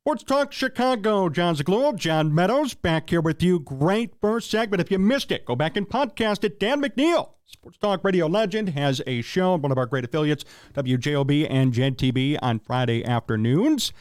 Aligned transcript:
Sports 0.00 0.22
Talk 0.22 0.50
Chicago, 0.50 1.28
Jon 1.28 1.54
Zaghloul, 1.54 1.94
John 1.94 2.34
Meadows, 2.34 2.72
back 2.72 3.10
here 3.10 3.20
with 3.20 3.42
you. 3.42 3.60
Great 3.60 4.14
first 4.18 4.50
segment. 4.50 4.80
If 4.80 4.90
you 4.90 4.98
missed 4.98 5.30
it, 5.30 5.44
go 5.44 5.54
back 5.54 5.76
and 5.76 5.86
podcast 5.86 6.42
it. 6.42 6.58
Dan 6.58 6.80
McNeil, 6.80 7.32
Sports 7.44 7.76
Talk 7.76 8.02
Radio 8.02 8.26
legend, 8.26 8.70
has 8.70 9.02
a 9.06 9.20
show 9.20 9.52
on 9.52 9.60
one 9.60 9.70
of 9.70 9.76
our 9.76 9.84
great 9.84 10.06
affiliates, 10.06 10.46
WJOB 10.72 11.46
and 11.50 11.74
TV, 11.74 12.38
on 12.40 12.60
Friday 12.60 13.04
afternoons. 13.04 13.92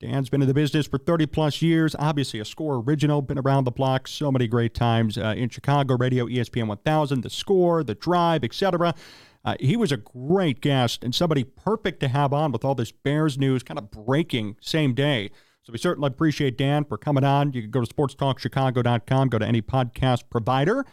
Dan's 0.00 0.28
been 0.28 0.42
in 0.42 0.48
the 0.48 0.54
business 0.54 0.86
for 0.86 0.98
30 0.98 1.24
plus 1.24 1.62
years. 1.62 1.96
Obviously, 1.98 2.40
a 2.40 2.44
score 2.44 2.84
original, 2.86 3.22
been 3.22 3.38
around 3.38 3.64
the 3.64 3.70
block 3.70 4.06
so 4.06 4.30
many 4.30 4.48
great 4.48 4.74
times 4.74 5.16
uh, 5.16 5.34
in 5.34 5.48
Chicago 5.48 5.96
radio, 5.96 6.26
ESPN 6.26 6.66
1000, 6.68 7.22
the 7.22 7.30
score, 7.30 7.82
the 7.82 7.94
drive, 7.94 8.44
etc. 8.44 8.94
Uh, 9.44 9.56
he 9.60 9.76
was 9.76 9.92
a 9.92 9.96
great 9.96 10.60
guest 10.60 11.04
and 11.04 11.14
somebody 11.14 11.44
perfect 11.44 12.00
to 12.00 12.08
have 12.08 12.32
on 12.32 12.52
with 12.52 12.64
all 12.64 12.74
this 12.74 12.92
Bears 12.92 13.38
news 13.38 13.62
kind 13.62 13.78
of 13.78 13.90
breaking 13.90 14.56
same 14.60 14.94
day. 14.94 15.30
So 15.62 15.72
we 15.72 15.78
certainly 15.78 16.08
appreciate 16.08 16.56
Dan 16.56 16.84
for 16.84 16.96
coming 16.96 17.24
on. 17.24 17.52
You 17.52 17.62
can 17.62 17.70
go 17.70 17.84
to 17.84 17.94
sportstalkchicago.com, 17.94 19.28
go 19.28 19.38
to 19.38 19.46
any 19.46 19.60
podcast 19.60 20.24
provider, 20.30 20.86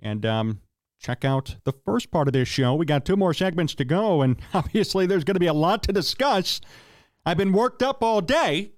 and 0.00 0.24
um, 0.24 0.60
check 1.00 1.24
out 1.24 1.56
the 1.64 1.72
first 1.84 2.10
part 2.10 2.28
of 2.28 2.32
this 2.32 2.48
show. 2.48 2.74
We 2.74 2.86
got 2.86 3.04
two 3.04 3.16
more 3.16 3.34
segments 3.34 3.74
to 3.74 3.84
go, 3.84 4.22
and 4.22 4.36
obviously 4.54 5.06
there's 5.06 5.24
going 5.24 5.34
to 5.34 5.40
be 5.40 5.46
a 5.46 5.52
lot 5.54 5.82
to 5.84 5.92
discuss. 5.92 6.60
I've 7.26 7.36
been 7.36 7.52
worked 7.52 7.82
up 7.82 8.02
all 8.02 8.20
day 8.20 8.72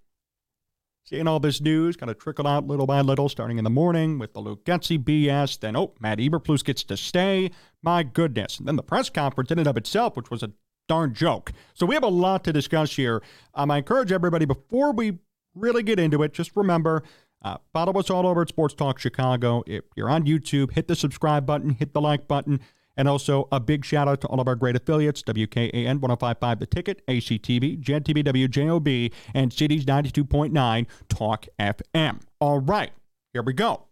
seeing 1.07 1.29
all 1.29 1.41
this 1.41 1.61
news 1.61 1.97
kind 1.97 2.11
of 2.11 2.19
trickle 2.19 2.47
out 2.47 2.67
little 2.67 2.87
by 2.87 3.01
little, 3.01 3.29
starting 3.29 3.59
in 3.59 3.65
the 3.65 3.71
morning 3.71 4.19
with 4.19 4.35
the 4.35 4.41
Luke 4.41 4.65
Getsy 4.65 5.03
BS. 5.03 5.59
Then, 5.61 5.77
oh, 5.77 5.95
Matt 6.01 6.19
Eberflus 6.19 6.65
gets 6.65 6.83
to 6.85 6.97
stay. 6.97 7.51
My 7.83 8.03
goodness. 8.03 8.59
And 8.59 8.67
then 8.67 8.77
the 8.77 8.83
press 8.83 9.09
conference 9.09 9.51
in 9.51 9.59
and 9.59 9.69
of 9.69 9.77
itself, 9.77 10.17
which 10.17 10.31
was 10.31 10.43
a 10.43 10.51
darn 10.89 11.15
joke. 11.15 11.53
So 11.75 11.87
we 11.87 11.95
have 11.95 12.05
a 12.05 12.09
lot 12.09 12.45
to 12.45 12.53
discuss 12.53 12.97
here. 12.97 13.23
Um, 13.55 13.71
I 13.71 13.79
encourage 13.79 14.13
everybody, 14.13 14.45
before 14.45 14.93
we 14.93 15.19
really 15.55 15.83
get 15.83 15.99
into 15.99 16.23
it, 16.23 16.33
just 16.33 16.57
remember 16.57 17.03
uh, 17.43 17.59
follow 17.73 17.93
us 17.93 18.11
all 18.11 18.27
over 18.27 18.43
at 18.43 18.49
Sports 18.49 18.75
Talk 18.75 18.99
Chicago. 18.99 19.63
If 19.67 19.85
you're 19.95 20.11
on 20.11 20.25
YouTube, 20.25 20.73
hit 20.73 20.89
the 20.89 20.97
subscribe 20.97 21.47
button, 21.47 21.71
hit 21.71 21.93
the 21.93 22.01
like 22.01 22.27
button. 22.27 22.61
And 22.97 23.09
also 23.09 23.47
a 23.53 23.61
big 23.61 23.85
shout 23.85 24.09
out 24.09 24.21
to 24.23 24.27
all 24.29 24.41
of 24.41 24.49
our 24.49 24.55
great 24.55 24.75
affiliates 24.75 25.23
WKAN 25.23 26.01
1055 26.01 26.59
The 26.59 26.67
Ticket, 26.67 27.07
ACTV, 27.07 27.83
TV, 27.83 28.25
WJOB, 28.25 29.13
and 29.35 29.53
Cities 29.53 29.85
92.9 29.85 30.87
Talk 31.09 31.47
FM. 31.59 32.21
All 32.41 32.61
right, 32.61 32.93
here 33.33 33.43
we 33.43 33.53
go. 33.53 33.83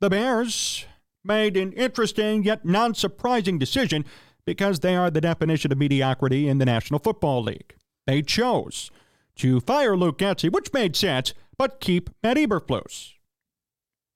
The 0.00 0.10
Bears 0.10 0.84
made 1.24 1.56
an 1.56 1.72
interesting 1.72 2.44
yet 2.44 2.64
non 2.64 2.94
surprising 2.94 3.58
decision 3.58 4.04
because 4.44 4.80
they 4.80 4.94
are 4.94 5.10
the 5.10 5.20
definition 5.20 5.72
of 5.72 5.78
mediocrity 5.78 6.48
in 6.48 6.58
the 6.58 6.64
National 6.64 7.00
Football 7.00 7.42
League. 7.42 7.74
They 8.06 8.22
chose 8.22 8.90
to 9.36 9.60
fire 9.60 9.96
Luke 9.96 10.18
Getsy, 10.18 10.50
which 10.50 10.72
made 10.72 10.94
sense, 10.94 11.34
but 11.58 11.80
keep 11.80 12.10
Matt 12.22 12.36
Eberflus. 12.36 13.15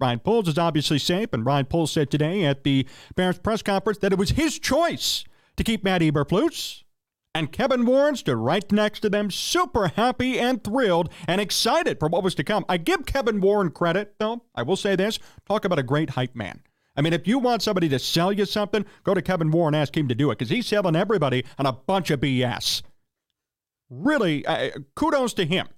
Ryan 0.00 0.20
Poles 0.20 0.48
is 0.48 0.58
obviously 0.58 0.98
safe, 0.98 1.32
and 1.32 1.44
Ryan 1.44 1.66
Poles 1.66 1.92
said 1.92 2.10
today 2.10 2.44
at 2.44 2.64
the 2.64 2.86
Bears 3.16 3.38
press 3.38 3.62
conference 3.62 3.98
that 3.98 4.12
it 4.12 4.18
was 4.18 4.30
his 4.30 4.58
choice 4.58 5.24
to 5.56 5.64
keep 5.64 5.84
Matt 5.84 6.00
Eberflus. 6.00 6.84
And 7.32 7.52
Kevin 7.52 7.86
Warren 7.86 8.16
stood 8.16 8.36
right 8.36 8.70
next 8.72 9.00
to 9.00 9.08
them, 9.08 9.30
super 9.30 9.88
happy 9.88 10.38
and 10.38 10.64
thrilled 10.64 11.12
and 11.28 11.40
excited 11.40 12.00
for 12.00 12.08
what 12.08 12.24
was 12.24 12.34
to 12.36 12.44
come. 12.44 12.64
I 12.68 12.76
give 12.76 13.06
Kevin 13.06 13.40
Warren 13.40 13.70
credit, 13.70 14.14
though. 14.18 14.42
I 14.54 14.62
will 14.62 14.76
say 14.76 14.96
this 14.96 15.20
talk 15.46 15.64
about 15.64 15.78
a 15.78 15.84
great 15.84 16.10
hype 16.10 16.34
man. 16.34 16.62
I 16.96 17.02
mean, 17.02 17.12
if 17.12 17.28
you 17.28 17.38
want 17.38 17.62
somebody 17.62 17.88
to 17.90 18.00
sell 18.00 18.32
you 18.32 18.46
something, 18.46 18.84
go 19.04 19.14
to 19.14 19.22
Kevin 19.22 19.52
Warren 19.52 19.74
and 19.74 19.82
ask 19.82 19.96
him 19.96 20.08
to 20.08 20.14
do 20.14 20.30
it 20.30 20.38
because 20.38 20.50
he's 20.50 20.66
selling 20.66 20.96
everybody 20.96 21.44
on 21.56 21.66
a 21.66 21.72
bunch 21.72 22.10
of 22.10 22.20
BS. 22.20 22.82
Really, 23.88 24.44
uh, 24.44 24.70
kudos 24.96 25.32
to 25.34 25.44
him. 25.44 25.68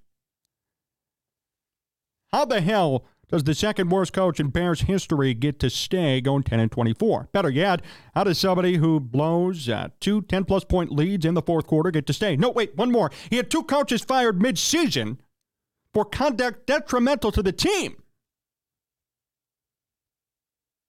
How 2.33 2.47
the 2.47 2.63
hell 2.63 3.05
does 3.33 3.45
the 3.45 3.55
second 3.55 3.89
worst 3.89 4.13
coach 4.13 4.39
in 4.39 4.49
Bears 4.49 4.83
history 4.83 5.33
get 5.33 5.59
to 5.61 5.71
stay 5.71 6.21
going 6.21 6.43
10 6.43 6.61
and 6.61 6.71
24? 6.71 7.31
Better 7.33 7.49
yet, 7.49 7.81
how 8.15 8.25
does 8.25 8.39
somebody 8.39 8.77
who 8.77 9.01
blows 9.01 9.71
uh, 9.71 9.89
two 10.01 10.21
10 10.21 10.45
plus 10.45 10.65
point 10.65 10.93
leads 10.93 11.25
in 11.25 11.33
the 11.33 11.41
fourth 11.41 11.67
quarter 11.67 11.91
get 11.91 12.07
to 12.07 12.13
stay? 12.13 12.37
No, 12.37 12.51
wait, 12.51 12.77
one 12.77 12.93
more. 12.93 13.11
He 13.31 13.37
had 13.37 13.51
two 13.51 13.63
coaches 13.63 14.03
fired 14.03 14.41
mid 14.41 14.59
season 14.59 15.19
for 15.95 16.05
conduct 16.05 16.67
detrimental 16.67 17.33
to 17.33 17.43
the 17.43 17.53
team. 17.53 18.03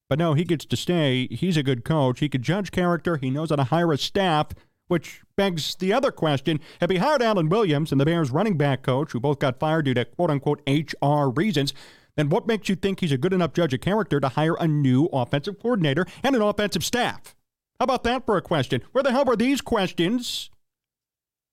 But 0.10 0.20
no, 0.20 0.34
he 0.34 0.44
gets 0.44 0.66
to 0.66 0.76
stay. 0.76 1.30
He's 1.32 1.56
a 1.56 1.64
good 1.64 1.86
coach. 1.86 2.20
He 2.20 2.28
could 2.28 2.42
judge 2.42 2.72
character. 2.72 3.16
He 3.16 3.30
knows 3.30 3.52
how 3.52 3.56
to 3.56 3.64
hire 3.64 3.94
a 3.94 3.98
staff, 3.98 4.48
which 4.90 5.22
begs 5.38 5.76
the 5.76 5.94
other 5.94 6.12
question. 6.12 6.60
Have 6.82 6.90
he 6.90 6.98
hired 6.98 7.22
Alan 7.22 7.48
Williams 7.48 7.94
and 7.94 8.02
the 8.02 8.06
Bears 8.06 8.32
running 8.32 8.58
back 8.58 8.84
coach, 8.84 9.14
who 9.14 9.22
both 9.22 9.40
got 9.40 9.60
fired 9.60 9.86
due 9.86 9.94
to 9.94 10.04
quote 10.04 10.30
unquote 10.30 10.62
HR 10.68 11.30
reasons? 11.30 11.74
Then 12.16 12.30
what 12.30 12.48
makes 12.48 12.70
you 12.70 12.76
think 12.76 13.00
he's 13.00 13.12
a 13.12 13.18
good 13.18 13.34
enough 13.34 13.54
judge 13.54 13.74
of 13.74 13.82
character 13.82 14.20
to 14.20 14.30
hire 14.30 14.56
a 14.56 14.68
new 14.68 15.06
offensive 15.06 15.60
coordinator 15.60 16.06
and 16.24 16.36
an 16.36 16.42
offensive 16.42 16.84
staff? 16.84 17.36
How 17.80 17.86
about 17.86 18.04
that 18.04 18.26
for 18.26 18.38
a 18.38 18.42
question? 18.42 18.82
Where 18.92 19.04
the 19.04 19.12
hell 19.12 19.26
were 19.26 19.36
these 19.36 19.62
questions 19.62 20.50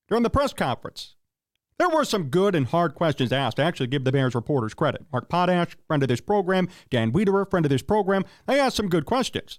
during 0.09 0.23
the 0.23 0.31
press 0.31 0.53
conference? 0.53 1.17
There 1.79 1.89
were 1.89 2.05
some 2.05 2.25
good 2.25 2.55
and 2.55 2.67
hard 2.67 2.95
questions 2.95 3.33
asked. 3.33 3.59
I 3.59 3.65
actually 3.65 3.87
give 3.87 4.05
the 4.05 4.13
Bears 4.13 4.35
reporters 4.35 4.75
credit. 4.75 5.07
Mark 5.11 5.31
Potash, 5.31 5.79
friend 5.87 6.03
of 6.03 6.11
this 6.11 6.21
program, 6.21 6.69
Dan 6.91 7.11
Wiederer, 7.11 7.51
friend 7.51 7.65
of 7.65 7.71
this 7.71 7.81
program, 7.81 8.25
they 8.47 8.61
asked 8.61 8.77
some 8.77 8.91
good 8.91 9.07
questions. 9.07 9.59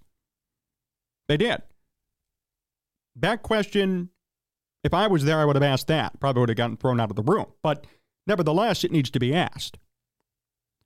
They 1.27 1.37
did. 1.37 1.63
That 3.15 3.41
question, 3.41 4.09
if 4.83 4.93
I 4.93 5.07
was 5.07 5.23
there, 5.23 5.39
I 5.39 5.45
would 5.45 5.55
have 5.55 5.63
asked 5.63 5.87
that. 5.87 6.19
Probably 6.19 6.41
would 6.41 6.49
have 6.49 6.57
gotten 6.57 6.77
thrown 6.77 6.99
out 6.99 7.09
of 7.09 7.15
the 7.15 7.23
room. 7.23 7.47
But 7.63 7.87
nevertheless, 8.27 8.83
it 8.83 8.91
needs 8.91 9.09
to 9.09 9.19
be 9.19 9.33
asked. 9.33 9.79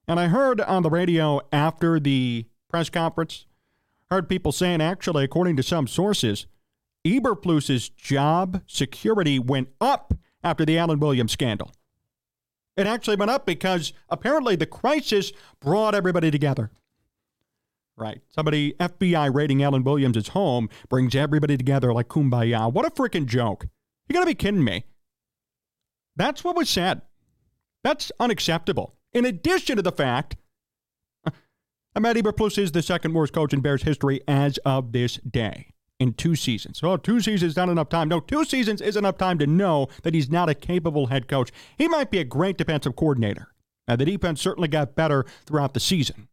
And 0.08 0.20
I 0.20 0.28
heard 0.28 0.62
on 0.62 0.84
the 0.84 0.90
radio 0.90 1.42
after 1.52 2.00
the 2.00 2.46
press 2.70 2.90
conference, 2.90 3.46
heard 4.10 4.30
people 4.30 4.52
saying 4.52 4.82
actually, 4.82 5.24
according 5.24 5.56
to 5.58 5.64
some 5.64 5.88
sources, 5.88 6.46
Eberflus's 7.06 7.90
job 7.90 8.62
security 8.68 9.40
went 9.40 9.70
up 9.80 10.14
after 10.44 10.66
the 10.66 10.78
Alan 10.78 11.00
Williams 11.00 11.32
scandal. 11.32 11.72
It 12.78 12.88
actually 12.88 13.16
went 13.16 13.32
up 13.32 13.46
because 13.46 13.94
apparently 14.10 14.56
the 14.56 14.66
crisis 14.66 15.32
brought 15.60 15.96
everybody 15.96 16.30
together. 16.30 16.72
Right. 17.98 18.22
Somebody, 18.30 18.74
FBI 18.74 19.34
raiding 19.34 19.64
Alan 19.64 19.84
Williams' 19.84 20.30
home 20.30 20.70
brings 20.90 21.16
everybody 21.16 21.56
together 21.56 21.94
like 21.94 22.10
kumbaya. 22.10 22.72
What 22.72 22.86
a 22.86 22.90
freaking 22.90 23.26
joke. 23.26 23.68
You 24.10 24.14
gotta 24.14 24.26
be 24.26 24.36
kidding 24.36 24.64
me. 24.64 24.84
That's 26.18 26.44
what 26.44 26.58
was 26.58 26.70
said. 26.70 27.02
That's 27.84 28.12
unacceptable. 28.20 28.96
In 29.16 29.24
addition 29.24 29.78
to 29.78 29.82
the 29.82 29.94
fact 29.94 30.36
Matt 31.98 32.18
Eberflus 32.18 32.58
is 32.58 32.74
the 32.74 32.82
second 32.82 33.14
worst 33.14 33.32
coach 33.32 33.54
in 33.54 33.62
Bears 33.62 33.84
history 33.84 34.20
as 34.28 34.58
of 34.60 34.92
this 34.92 35.16
day 35.18 35.72
in 35.98 36.14
two 36.14 36.36
seasons. 36.36 36.82
Oh, 36.84 36.98
two 36.98 37.22
seasons 37.22 37.52
is 37.52 37.56
not 37.56 37.70
enough 37.70 37.88
time. 37.88 38.10
No, 38.10 38.20
two 38.20 38.44
seasons 38.44 38.82
is 38.82 38.98
enough 38.98 39.18
time 39.18 39.40
to 39.40 39.48
know 39.48 39.88
that 40.04 40.14
he's 40.14 40.30
not 40.30 40.50
a 40.50 40.54
capable 40.54 41.08
head 41.08 41.30
coach. 41.30 41.52
He 41.78 41.88
might 41.88 42.12
be 42.12 42.18
a 42.20 42.26
great 42.26 42.58
defensive 42.58 42.98
coordinator. 42.98 43.48
Now, 43.88 43.96
the 43.96 44.04
defense 44.04 44.42
certainly 44.42 44.68
got 44.68 44.96
better 44.96 45.26
throughout 45.46 45.74
the 45.74 45.80
season. 45.80 46.28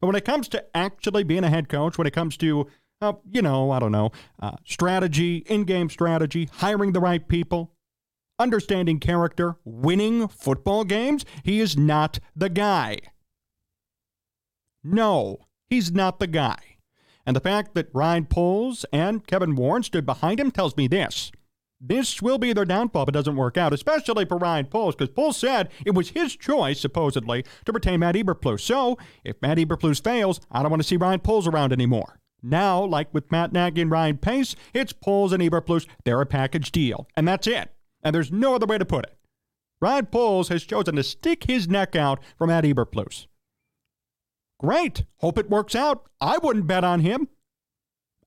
But 0.00 0.06
when 0.06 0.16
it 0.16 0.24
comes 0.24 0.48
to 0.48 0.64
actually 0.74 1.24
being 1.24 1.44
a 1.44 1.50
head 1.50 1.68
coach, 1.68 1.98
when 1.98 2.06
it 2.06 2.14
comes 2.14 2.38
to, 2.38 2.66
uh, 3.02 3.12
you 3.30 3.42
know, 3.42 3.70
I 3.70 3.78
don't 3.78 3.92
know, 3.92 4.12
uh, 4.40 4.56
strategy, 4.64 5.44
in 5.48 5.64
game 5.64 5.90
strategy, 5.90 6.48
hiring 6.50 6.92
the 6.92 7.00
right 7.00 7.28
people, 7.28 7.74
understanding 8.40 8.98
character, 8.98 9.56
winning 9.64 10.26
football 10.26 10.84
games, 10.84 11.24
he 11.44 11.60
is 11.60 11.76
not 11.76 12.18
the 12.34 12.48
guy. 12.48 12.98
No, 14.82 15.38
he's 15.68 15.92
not 15.92 16.18
the 16.18 16.26
guy. 16.26 16.56
And 17.26 17.36
the 17.36 17.40
fact 17.40 17.74
that 17.74 17.90
Ryan 17.92 18.24
Poles 18.24 18.86
and 18.92 19.26
Kevin 19.26 19.54
Warren 19.54 19.82
stood 19.82 20.06
behind 20.06 20.40
him 20.40 20.50
tells 20.50 20.76
me 20.76 20.88
this. 20.88 21.30
This 21.82 22.20
will 22.20 22.38
be 22.38 22.52
their 22.52 22.64
downfall 22.64 23.04
if 23.04 23.08
it 23.10 23.12
doesn't 23.12 23.36
work 23.36 23.56
out, 23.56 23.72
especially 23.72 24.24
for 24.24 24.36
Ryan 24.36 24.66
Poles, 24.66 24.94
because 24.94 25.14
Poles 25.14 25.36
said 25.36 25.70
it 25.86 25.94
was 25.94 26.10
his 26.10 26.36
choice, 26.36 26.80
supposedly, 26.80 27.44
to 27.64 27.72
retain 27.72 28.00
Matt 28.00 28.16
Eberflus. 28.16 28.60
So, 28.60 28.98
if 29.24 29.40
Matt 29.40 29.58
Eberflus 29.58 30.02
fails, 30.02 30.40
I 30.50 30.62
don't 30.62 30.70
want 30.70 30.82
to 30.82 30.88
see 30.88 30.98
Ryan 30.98 31.20
Poles 31.20 31.46
around 31.46 31.72
anymore. 31.72 32.18
Now, 32.42 32.82
like 32.84 33.12
with 33.14 33.30
Matt 33.30 33.52
Nagy 33.52 33.82
and 33.82 33.90
Ryan 33.90 34.18
Pace, 34.18 34.56
it's 34.74 34.92
Poles 34.92 35.32
and 35.32 35.42
Eberflus. 35.42 35.86
They're 36.04 36.20
a 36.20 36.26
package 36.26 36.70
deal, 36.70 37.06
and 37.16 37.26
that's 37.28 37.46
it 37.46 37.70
and 38.02 38.14
there's 38.14 38.32
no 38.32 38.54
other 38.54 38.66
way 38.66 38.78
to 38.78 38.84
put 38.84 39.04
it. 39.04 39.16
Ryan 39.80 40.06
Poles 40.06 40.48
has 40.48 40.64
chosen 40.64 40.96
to 40.96 41.02
stick 41.02 41.44
his 41.44 41.68
neck 41.68 41.96
out 41.96 42.20
for 42.36 42.46
Matt 42.46 42.64
Eberflus. 42.64 43.26
Great. 44.58 45.04
Hope 45.18 45.38
it 45.38 45.48
works 45.48 45.74
out. 45.74 46.06
I 46.20 46.36
wouldn't 46.38 46.66
bet 46.66 46.84
on 46.84 47.00
him. 47.00 47.28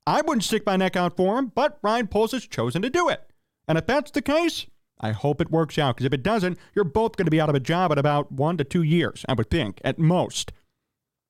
I 0.08 0.22
wouldn't 0.22 0.44
stick 0.44 0.66
my 0.66 0.76
neck 0.76 0.96
out 0.96 1.16
for 1.16 1.38
him, 1.38 1.52
but 1.54 1.78
Ryan 1.82 2.08
Poles 2.08 2.32
has 2.32 2.48
chosen 2.48 2.82
to 2.82 2.90
do 2.90 3.08
it. 3.08 3.30
And 3.68 3.78
if 3.78 3.86
that's 3.86 4.12
the 4.12 4.22
case, 4.22 4.66
I 5.00 5.12
hope 5.12 5.40
it 5.42 5.52
works 5.52 5.78
out, 5.78 5.96
because 5.96 6.06
if 6.06 6.14
it 6.14 6.24
doesn't, 6.24 6.58
you're 6.74 6.86
both 6.86 7.16
going 7.16 7.26
to 7.26 7.32
be 7.32 7.40
out 7.40 7.50
of 7.50 7.56
a 7.56 7.60
job 7.60 7.92
in 7.92 7.98
about 7.98 8.32
one 8.32 8.58
to 8.58 8.64
two 8.64 8.84
years, 8.84 9.26
I 9.30 9.34
would 9.34 9.50
think, 9.50 9.80
at 9.84 10.00
most. 10.00 10.52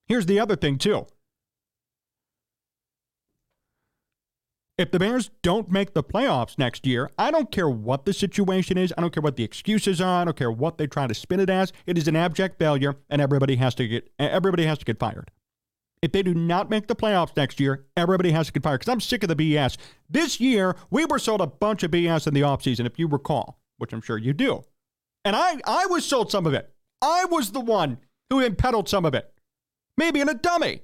Here's 0.07 0.25
the 0.25 0.39
other 0.39 0.56
thing, 0.56 0.78
too. 0.78 1.06
If 4.75 4.90
the 4.90 4.98
Bears 4.98 5.30
don't 5.44 5.70
make 5.70 5.94
the 5.94 6.04
playoffs 6.04 6.58
next 6.58 6.88
year, 6.88 7.12
I 7.16 7.30
don't 7.30 7.52
care 7.52 7.70
what 7.70 8.06
the 8.06 8.14
situation 8.14 8.75
is. 8.75 8.92
I 8.98 9.02
don't 9.02 9.14
care 9.14 9.22
what 9.22 9.36
the 9.36 9.44
excuses 9.44 10.02
are. 10.02 10.22
I 10.22 10.25
don't 10.25 10.36
care 10.36 10.52
what 10.52 10.80
they 10.80 10.88
try 10.88 11.06
to 11.06 11.14
spin 11.14 11.40
it 11.40 11.50
as. 11.50 11.72
It 11.86 11.96
is 11.96 12.08
an 12.08 12.16
abject 12.16 12.58
failure, 12.58 12.96
and 13.08 13.22
everybody 13.22 13.58
has 13.58 13.75
to 13.75 13.88
get 13.88 14.12
everybody 14.18 14.66
has 14.66 14.80
to 14.80 14.86
get 14.86 14.98
fired. 14.98 15.30
If 16.02 16.12
they 16.12 16.24
do 16.24 16.34
not 16.34 16.72
make 16.72 16.88
the 16.88 16.96
playoffs 16.96 17.38
next 17.38 17.60
year, 17.60 17.86
everybody 17.96 18.31
has 18.31 18.48
to 18.48 18.54
get 18.54 18.64
fired 18.64 18.80
because 18.80 18.92
I'm 18.92 19.00
sick 19.00 19.22
of 19.22 19.30
the 19.30 19.36
BS. 19.36 19.78
This 20.10 20.40
year, 20.40 20.75
we 20.90 21.06
were 21.06 21.20
sold 21.20 21.42
a 21.42 21.48
bunch 21.48 21.84
of 21.84 21.92
BS 21.92 22.25
in 22.25 22.34
the 22.34 22.42
offseason, 22.42 22.88
if 22.88 22.98
you 22.98 23.08
recall, 23.08 23.60
which 23.78 23.94
I'm 23.94 24.02
sure 24.02 24.18
you 24.18 24.34
do. 24.34 24.64
And 25.24 25.36
I, 25.36 25.62
I 25.66 25.86
was 25.86 26.04
sold 26.04 26.31
some 26.31 26.48
of 26.48 26.54
it. 26.56 26.74
I 27.00 27.25
was 27.25 27.52
the 27.52 27.62
one 27.62 28.00
who 28.31 28.40
impeded 28.40 28.90
some 28.90 29.06
of 29.06 29.14
it. 29.14 29.31
Maybe 29.98 30.20
in 30.20 30.30
a 30.30 30.34
dummy 30.34 30.81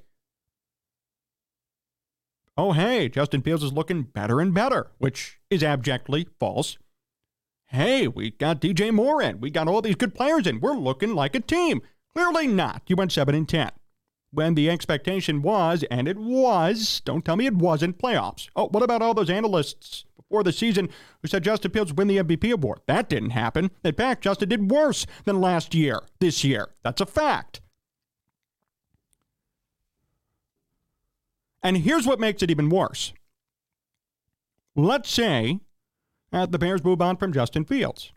oh, 2.59 2.73
hey, 2.73 3.07
Justin 3.07 3.41
Fields 3.41 3.63
is 3.63 3.71
looking 3.71 4.03
better 4.03 4.41
and 4.41 4.53
better, 4.53 4.91
which 4.97 5.39
is 5.49 5.63
abjectly 5.63 6.27
false. 6.39 6.77
Hey, 7.67 8.05
we 8.05 8.31
got 8.31 8.59
DJ 8.59 8.91
Moore 8.91 9.21
in. 9.21 9.39
We 9.39 9.49
got 9.49 9.69
all 9.69 9.81
these 9.81 9.95
good 9.95 10.13
players 10.13 10.45
in. 10.45 10.59
We're 10.59 10.73
looking 10.73 11.15
like 11.15 11.35
a 11.35 11.39
team. 11.39 11.81
Clearly 12.13 12.47
not. 12.47 12.81
You 12.87 12.97
went 12.97 13.13
7 13.13 13.33
and 13.33 13.47
10. 13.47 13.71
When 14.31 14.55
the 14.55 14.69
expectation 14.69 15.41
was, 15.41 15.85
and 15.89 16.07
it 16.07 16.17
was, 16.17 17.01
don't 17.05 17.23
tell 17.23 17.37
me 17.37 17.45
it 17.45 17.55
wasn't, 17.55 17.97
playoffs. 17.97 18.49
Oh, 18.57 18.67
what 18.67 18.83
about 18.83 19.01
all 19.01 19.13
those 19.13 19.29
analysts 19.29 20.03
before 20.17 20.43
the 20.43 20.51
season 20.51 20.89
who 21.21 21.29
said 21.29 21.45
Justin 21.45 21.71
Fields 21.71 21.91
would 21.91 21.97
win 21.97 22.07
the 22.09 22.17
MVP 22.17 22.51
award? 22.51 22.81
That 22.87 23.07
didn't 23.07 23.31
happen. 23.31 23.71
In 23.85 23.95
fact, 23.95 24.23
Justin 24.25 24.49
did 24.49 24.69
worse 24.69 25.05
than 25.23 25.39
last 25.39 25.73
year, 25.73 26.01
this 26.19 26.43
year. 26.43 26.69
That's 26.83 26.99
a 26.99 27.05
fact. 27.05 27.61
And 31.61 31.77
here's 31.77 32.07
what 32.07 32.19
makes 32.19 32.41
it 32.41 32.51
even 32.51 32.69
worse. 32.69 33.13
Let's 34.75 35.09
say 35.09 35.59
that 36.31 36.51
the 36.51 36.59
Bears 36.59 36.83
move 36.83 37.01
on 37.01 37.17
from 37.17 37.33
Justin 37.33 37.65
Fields. 37.65 38.11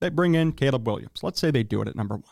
They 0.00 0.08
bring 0.08 0.34
in 0.34 0.52
Caleb 0.52 0.86
Williams. 0.86 1.22
Let's 1.22 1.40
say 1.40 1.50
they 1.50 1.62
do 1.62 1.80
it 1.82 1.88
at 1.88 1.96
number 1.96 2.16
one. 2.16 2.24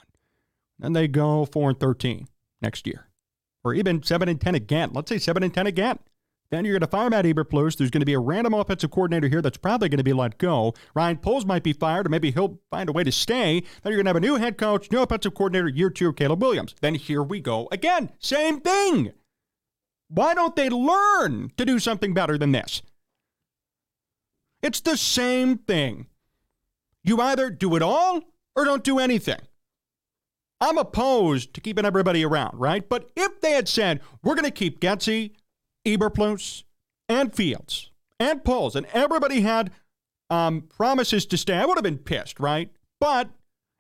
And 0.80 0.96
they 0.96 1.06
go 1.06 1.46
4 1.46 1.70
and 1.70 1.80
13 1.80 2.26
next 2.60 2.86
year. 2.86 3.08
Or 3.62 3.72
even 3.72 4.02
7 4.02 4.28
and 4.28 4.40
10 4.40 4.54
again. 4.54 4.90
Let's 4.92 5.08
say 5.08 5.18
7 5.18 5.42
and 5.42 5.54
10 5.54 5.68
again. 5.68 5.98
Then 6.50 6.66
you're 6.66 6.74
going 6.74 6.82
to 6.82 6.86
fire 6.86 7.08
Matt 7.08 7.24
Eberflus. 7.24 7.78
There's 7.78 7.90
going 7.90 8.00
to 8.00 8.06
be 8.06 8.12
a 8.12 8.18
random 8.18 8.52
offensive 8.52 8.90
coordinator 8.90 9.28
here 9.28 9.40
that's 9.40 9.56
probably 9.56 9.88
going 9.88 9.98
to 9.98 10.04
be 10.04 10.12
let 10.12 10.36
go. 10.36 10.74
Ryan 10.94 11.16
Poles 11.16 11.46
might 11.46 11.62
be 11.62 11.72
fired, 11.72 12.06
or 12.06 12.10
maybe 12.10 12.30
he'll 12.30 12.58
find 12.70 12.90
a 12.90 12.92
way 12.92 13.04
to 13.04 13.12
stay. 13.12 13.60
Then 13.82 13.92
you're 13.92 14.02
going 14.02 14.04
to 14.04 14.10
have 14.10 14.16
a 14.16 14.20
new 14.20 14.34
head 14.34 14.58
coach, 14.58 14.90
new 14.90 15.00
offensive 15.00 15.34
coordinator, 15.34 15.68
year 15.68 15.88
two, 15.88 16.12
Caleb 16.12 16.42
Williams. 16.42 16.74
Then 16.82 16.96
here 16.96 17.22
we 17.22 17.40
go 17.40 17.68
again. 17.72 18.10
Same 18.18 18.60
thing. 18.60 19.12
Why 20.14 20.34
don't 20.34 20.54
they 20.54 20.68
learn 20.68 21.52
to 21.56 21.64
do 21.64 21.78
something 21.78 22.12
better 22.12 22.36
than 22.36 22.52
this? 22.52 22.82
It's 24.62 24.80
the 24.80 24.98
same 24.98 25.56
thing. 25.56 26.06
You 27.02 27.20
either 27.22 27.48
do 27.48 27.74
it 27.76 27.82
all 27.82 28.20
or 28.54 28.64
don't 28.66 28.84
do 28.84 28.98
anything. 28.98 29.40
I'm 30.60 30.76
opposed 30.76 31.54
to 31.54 31.62
keeping 31.62 31.86
everybody 31.86 32.24
around, 32.24 32.60
right? 32.60 32.86
But 32.86 33.10
if 33.16 33.40
they 33.40 33.52
had 33.52 33.68
said, 33.68 34.00
we're 34.22 34.34
going 34.34 34.44
to 34.44 34.50
keep 34.50 34.80
Getsy, 34.80 35.32
Eberflus, 35.86 36.64
and 37.08 37.34
Fields, 37.34 37.90
and 38.20 38.44
Poles, 38.44 38.76
and 38.76 38.86
everybody 38.92 39.40
had 39.40 39.72
um, 40.28 40.60
promises 40.60 41.24
to 41.26 41.38
stay, 41.38 41.56
I 41.56 41.64
would 41.64 41.78
have 41.78 41.82
been 41.82 41.98
pissed, 41.98 42.38
right? 42.38 42.70
But 43.00 43.30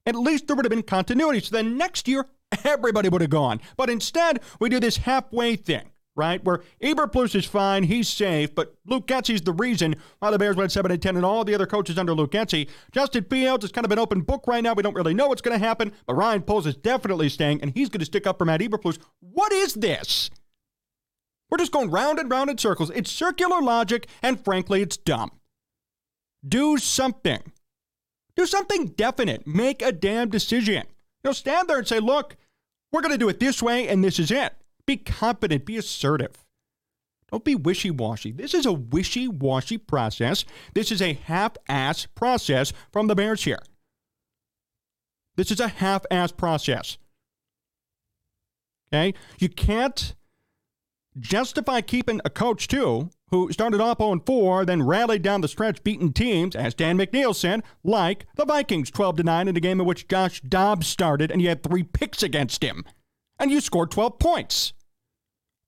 at 0.06 0.16
least 0.16 0.46
there 0.46 0.56
would 0.56 0.64
have 0.64 0.70
been 0.70 0.82
continuity. 0.82 1.40
So 1.40 1.54
then 1.54 1.76
next 1.76 2.08
year, 2.08 2.24
everybody 2.64 3.10
would 3.10 3.20
have 3.20 3.30
gone. 3.30 3.60
But 3.76 3.90
instead, 3.90 4.40
we 4.58 4.70
do 4.70 4.80
this 4.80 4.96
halfway 4.96 5.56
thing 5.56 5.92
right? 6.14 6.42
Where 6.44 6.62
Eberflus 6.82 7.34
is 7.34 7.46
fine, 7.46 7.84
he's 7.84 8.08
safe, 8.08 8.54
but 8.54 8.74
Luke 8.86 9.06
Getsy's 9.06 9.42
the 9.42 9.52
reason 9.52 9.96
why 10.18 10.30
the 10.30 10.38
Bears 10.38 10.56
went 10.56 10.72
7 10.72 10.90
and 10.90 11.00
10 11.00 11.16
and 11.16 11.24
all 11.24 11.44
the 11.44 11.54
other 11.54 11.66
coaches 11.66 11.98
under 11.98 12.14
Luke 12.14 12.32
Getsy. 12.32 12.68
Justin 12.92 13.24
Fields 13.24 13.64
is 13.64 13.72
kind 13.72 13.84
of 13.84 13.92
an 13.92 13.98
open 13.98 14.20
book 14.20 14.46
right 14.46 14.62
now. 14.62 14.74
We 14.74 14.82
don't 14.82 14.94
really 14.94 15.14
know 15.14 15.28
what's 15.28 15.42
going 15.42 15.58
to 15.58 15.64
happen, 15.64 15.92
but 16.06 16.14
Ryan 16.14 16.42
Poles 16.42 16.66
is 16.66 16.76
definitely 16.76 17.28
staying, 17.28 17.62
and 17.62 17.72
he's 17.72 17.88
going 17.88 18.00
to 18.00 18.06
stick 18.06 18.26
up 18.26 18.38
for 18.38 18.44
Matt 18.44 18.60
Eberflus. 18.60 18.98
What 19.20 19.52
is 19.52 19.74
this? 19.74 20.30
We're 21.50 21.58
just 21.58 21.72
going 21.72 21.90
round 21.90 22.18
and 22.18 22.30
round 22.30 22.50
in 22.50 22.58
circles. 22.58 22.90
It's 22.94 23.10
circular 23.10 23.60
logic, 23.60 24.06
and 24.22 24.42
frankly, 24.42 24.80
it's 24.80 24.96
dumb. 24.96 25.32
Do 26.46 26.78
something. 26.78 27.42
Do 28.34 28.46
something 28.46 28.86
definite. 28.86 29.46
Make 29.46 29.82
a 29.82 29.92
damn 29.92 30.30
decision. 30.30 30.84
You 31.22 31.28
know, 31.28 31.32
stand 31.32 31.68
there 31.68 31.78
and 31.78 31.86
say, 31.86 32.00
look, 32.00 32.36
we're 32.90 33.02
going 33.02 33.12
to 33.12 33.18
do 33.18 33.28
it 33.28 33.38
this 33.38 33.62
way, 33.62 33.86
and 33.88 34.02
this 34.02 34.18
is 34.18 34.30
it. 34.30 34.54
Be 34.86 34.96
competent, 34.96 35.64
be 35.64 35.76
assertive. 35.76 36.44
Don't 37.30 37.44
be 37.44 37.54
wishy 37.54 37.90
washy. 37.90 38.30
This 38.30 38.52
is 38.52 38.66
a 38.66 38.72
wishy 38.72 39.26
washy 39.26 39.78
process. 39.78 40.44
This 40.74 40.92
is 40.92 41.00
a 41.00 41.14
half 41.14 41.52
ass 41.66 42.06
process 42.06 42.72
from 42.92 43.06
the 43.06 43.14
Bears 43.14 43.44
here. 43.44 43.60
This 45.36 45.50
is 45.50 45.60
a 45.60 45.68
half 45.68 46.04
ass 46.10 46.30
process. 46.30 46.98
Okay? 48.92 49.14
You 49.38 49.48
can't 49.48 50.14
justify 51.18 51.80
keeping 51.80 52.20
a 52.24 52.30
coach, 52.30 52.68
too, 52.68 53.08
who 53.30 53.50
started 53.50 53.80
off 53.80 53.98
0 53.98 54.22
4, 54.26 54.66
then 54.66 54.82
rallied 54.82 55.22
down 55.22 55.40
the 55.40 55.48
stretch, 55.48 55.82
beating 55.82 56.12
teams, 56.12 56.54
as 56.54 56.74
Dan 56.74 56.98
McNeil 56.98 57.34
said, 57.34 57.62
like 57.82 58.26
the 58.36 58.44
Vikings 58.44 58.90
12 58.90 59.24
9 59.24 59.48
in 59.48 59.56
a 59.56 59.60
game 59.60 59.80
in 59.80 59.86
which 59.86 60.06
Josh 60.06 60.42
Dobbs 60.42 60.86
started 60.86 61.30
and 61.30 61.40
you 61.40 61.48
had 61.48 61.62
three 61.62 61.82
picks 61.82 62.22
against 62.22 62.62
him 62.62 62.84
and 63.42 63.50
you 63.50 63.60
scored 63.60 63.90
12 63.90 64.18
points. 64.20 64.72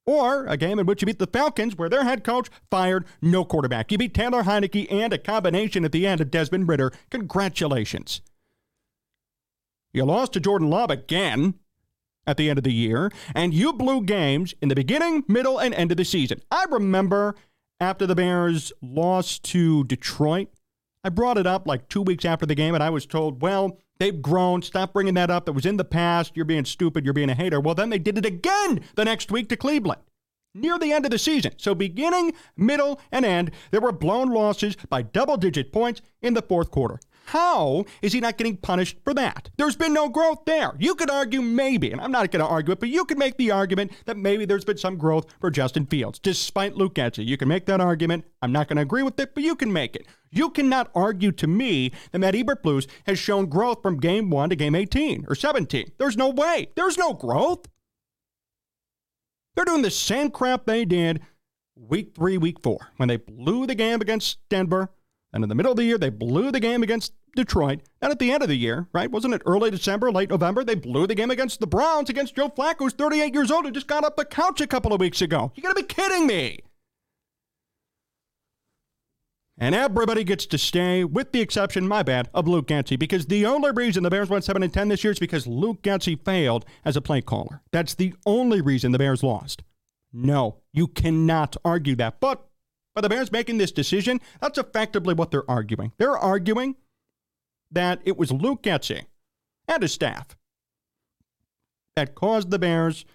Or 0.06 0.47
a 0.47 0.56
game 0.56 0.79
in 0.79 0.87
which 0.87 1.03
you 1.03 1.06
beat 1.06 1.19
the 1.19 1.26
Falcons, 1.26 1.76
where 1.76 1.88
their 1.88 2.05
head 2.05 2.25
coach 2.25 2.49
fired 2.71 3.05
no 3.21 3.44
quarterback. 3.44 3.91
You 3.91 3.99
beat 3.99 4.15
Taylor 4.15 4.44
Heinicke 4.44 4.87
and 4.91 5.12
a 5.12 5.19
combination 5.19 5.85
at 5.85 5.93
the 5.93 6.06
end 6.06 6.21
of 6.21 6.31
Desmond 6.31 6.69
Ridder. 6.69 6.93
Congratulations. 7.11 8.21
You 9.93 10.05
lost 10.05 10.35
to 10.35 10.41
Jordan 10.41 10.71
Love 10.71 10.91
again 10.91 11.55
at 12.26 12.37
the 12.37 12.49
end 12.49 12.59
of 12.59 12.65
the 12.65 12.73
year, 12.73 13.11
and 13.35 13.53
you 13.53 13.73
blew 13.73 14.03
games 14.03 14.55
in 14.62 14.69
the 14.69 14.75
beginning, 14.75 15.25
middle, 15.26 15.59
and 15.59 15.75
end 15.75 15.91
of 15.91 15.97
the 15.97 16.05
season. 16.05 16.41
I 16.50 16.67
remember 16.71 17.35
after 17.81 18.06
the 18.06 18.15
Bears 18.15 18.73
lost 18.82 19.43
to 19.44 19.85
Detroit, 19.85 20.49
I 21.03 21.09
brought 21.09 21.38
it 21.38 21.47
up 21.47 21.67
like 21.67 21.88
two 21.88 22.03
weeks 22.03 22.25
after 22.25 22.47
the 22.47 22.55
game, 22.55 22.75
and 22.75 22.85
I 22.85 22.91
was 22.91 23.05
told, 23.06 23.43
well, 23.43 23.79
They've 23.99 24.20
grown. 24.20 24.62
Stop 24.62 24.93
bringing 24.93 25.14
that 25.14 25.31
up. 25.31 25.46
That 25.46 25.52
was 25.52 25.67
in 25.67 25.76
the 25.76 25.85
past. 25.85 26.32
You're 26.35 26.44
being 26.44 26.64
stupid. 26.64 27.05
You're 27.05 27.14
being 27.14 27.31
a 27.31 27.35
hater. 27.35 27.61
Well, 27.61 27.75
then 27.75 27.91
they 27.91 27.99
did 27.99 28.19
it 28.19 28.26
again 28.26 28.81
the 28.96 29.05
next 29.05 29.31
week 29.31 29.49
to 29.50 29.56
Cleveland 29.56 30.00
near 30.55 30.79
the 30.79 30.93
end 30.93 31.05
of 31.05 31.11
the 31.11 31.19
season. 31.19 31.52
So, 31.56 31.75
beginning, 31.75 32.32
middle, 32.56 33.00
and 33.11 33.25
end, 33.25 33.50
there 33.70 33.81
were 33.81 33.93
blown 33.93 34.31
losses 34.31 34.76
by 34.88 35.02
double 35.02 35.37
digit 35.37 35.73
points 35.73 36.00
in 36.23 36.35
the 36.35 36.43
fourth 36.43 36.70
quarter. 36.70 37.00
How 37.26 37.87
is 38.02 38.12
he 38.12 38.20
not 38.20 38.37
getting 38.37 38.58
punished 38.58 38.99
for 39.02 39.14
that? 39.14 39.50
There's 39.56 39.76
been 39.76 39.94
no 39.94 40.08
growth 40.11 40.44
there. 40.44 40.75
You 40.78 40.95
could 40.95 41.11
argue 41.11 41.40
maybe, 41.40 41.90
and 41.90 42.00
I'm 42.00 42.12
not 42.12 42.30
going 42.30 42.45
to 42.45 42.50
argue 42.50 42.73
it, 42.73 42.80
but 42.80 42.90
you 42.90 43.07
could 43.07 43.19
make 43.19 43.38
the 43.38 43.50
argument 43.50 43.92
that 44.04 44.19
maybe 44.19 44.45
there's 44.45 44.64
been 44.64 44.76
some 44.76 44.99
growth 44.99 45.26
for 45.40 45.50
Justin 45.50 45.87
Fields, 45.87 46.19
despite 46.19 46.76
Luke 46.76 46.95
Getsy. 46.95 47.25
You 47.25 47.38
can 47.38 47.49
make 47.49 47.64
that 47.66 47.80
argument. 47.80 48.26
I'm 48.42 48.52
not 48.52 48.69
going 48.69 48.76
to 48.76 48.83
agree 48.83 49.02
with 49.02 49.19
it, 49.19 49.35
but 49.35 49.42
you 49.42 49.57
can 49.57 49.73
make 49.73 49.97
it. 49.97 50.07
You 50.35 50.50
cannot 50.50 50.91
argue 50.95 51.33
to 51.33 51.47
me 51.47 51.93
that 52.11 52.19
Matt 52.19 52.35
Eberflus 52.35 52.88
has 53.07 53.19
shown 53.19 53.47
growth 53.47 53.83
from 53.83 54.00
game 54.00 54.31
one 54.31 54.50
to 54.50 54.57
game 54.57 54.75
18 54.75 55.26
or 55.29 55.35
17. 55.35 55.93
There's 55.99 56.17
no 56.17 56.29
way. 56.29 56.69
There's 56.75 56.99
no 56.99 57.12
growth. 57.12 57.67
They're 59.55 59.64
doing 59.64 59.83
the 59.83 59.91
same 59.91 60.31
crap 60.31 60.67
they 60.67 60.85
did 60.85 61.21
week 61.76 62.12
three, 62.14 62.38
week 62.38 62.61
four, 62.62 62.79
when 62.97 63.09
they 63.09 63.17
blew 63.17 63.67
the 63.67 63.75
game 63.75 64.00
against 64.00 64.38
Denver 64.49 64.91
and 65.35 65.43
in 65.43 65.49
the 65.49 65.55
middle 65.57 65.73
of 65.73 65.76
the 65.76 65.85
year, 65.85 65.99
they 65.99 66.11
blew 66.11 66.53
the 66.53 66.61
game 66.61 66.85
against 66.85 67.12
Detroit. 67.35 67.81
And 68.00 68.12
at 68.12 68.21
the 68.21 68.31
end 68.31 68.45
of 68.45 68.49
the 68.49 68.55
year, 68.55 68.87
right, 68.93 69.11
wasn't 69.11 69.35
it 69.35 69.43
early 69.45 69.69
December, 69.69 70.12
late 70.12 70.31
November? 70.31 70.62
They 70.62 70.76
blew 70.76 71.09
the 71.09 71.17
game 71.17 71.33
against 71.33 71.59
the 71.59 71.67
Browns 71.67 72.09
against 72.09 72.37
Joe 72.37 72.49
Flacco, 72.49 72.79
who's 72.79 72.93
38 72.93 73.35
years 73.35 73.50
old, 73.50 73.64
who 73.64 73.73
just 73.73 73.88
got 73.88 74.05
up 74.05 74.17
the 74.17 74.25
couch 74.25 74.61
a 74.61 74.67
couple 74.69 74.93
of 74.93 75.00
weeks 75.00 75.21
ago. 75.21 75.50
You 75.57 75.62
gotta 75.64 75.75
be 75.75 75.83
kidding 75.83 76.29
me. 76.29 76.61
And 79.64 79.75
everybody 79.75 80.25
gets 80.25 80.44
to 80.44 80.59
stay, 80.59 81.04
with 81.04 81.33
the 81.33 81.40
exception, 81.40 81.88
my 81.88 82.02
bad, 82.02 82.28
of 82.35 82.47
Luke 82.47 82.66
Getsy, 82.66 82.99
because 82.99 83.25
the 83.25 83.47
only 83.47 83.71
reason 83.71 84.02
the 84.02 84.11
Bears 84.11 84.28
went 84.28 84.44
7 84.44 84.62
and 84.62 84.71
10 84.71 84.88
this 84.88 85.02
year 85.02 85.12
is 85.12 85.18
because 85.18 85.47
Luke 85.47 85.80
Getsy 85.80 86.23
failed 86.23 86.66
as 86.85 86.99
a 86.99 87.00
play 87.00 87.23
caller. 87.23 87.62
That's 87.73 87.94
the 87.94 88.12
only 88.26 88.61
reason 88.61 88.92
the 88.92 88.99
Bears 88.99 89.23
lost. 89.23 89.62
No, 90.12 90.59
you 90.75 90.87
cannot 90.87 91.56
argue 91.64 91.97
that. 91.97 92.21
But 92.21 92.47
by 92.94 93.00
the 93.00 93.09
Bears 93.09 93.33
making 93.33 93.56
this 93.56 93.73
decision, 93.73 94.21
that's 94.38 94.59
effectively 94.59 95.14
what 95.14 95.30
they're 95.30 95.50
arguing. 95.50 95.92
They're 95.97 96.18
arguing 96.18 96.76
that 97.71 98.02
it 98.04 98.18
was 98.18 98.30
Luke 98.30 98.64
Getsy 98.64 99.06
and 99.66 99.80
his 99.80 99.94
staff 99.94 100.37
that 101.97 102.14
caused 102.14 102.50
the 102.50 102.59
Bears 102.59 103.06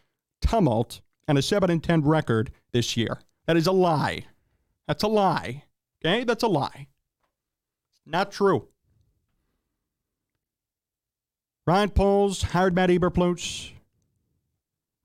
tumult 0.41 1.01
and 1.27 1.37
a 1.37 1.43
7 1.43 1.69
and 1.69 1.83
10 1.83 2.01
record 2.01 2.51
this 2.71 2.97
year. 2.97 3.19
That 3.45 3.55
is 3.55 3.67
a 3.67 3.71
lie. 3.71 4.25
That's 4.87 5.03
a 5.03 5.07
lie. 5.07 5.65
Okay? 6.03 6.23
That's 6.23 6.43
a 6.43 6.47
lie. 6.47 6.87
Not 8.05 8.31
true. 8.31 8.67
Ryan 11.67 11.89
Poles 11.91 12.41
hired 12.41 12.73
Matt 12.73 12.89
Eberflus. 12.89 13.71